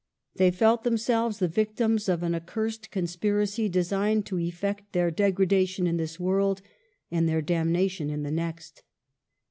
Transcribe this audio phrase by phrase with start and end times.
[0.35, 5.97] They felt themselves the victims of an accursed conspiracy, designed to eflect their degradation in
[5.97, 6.63] this world
[7.11, 8.81] and their damnation in the next.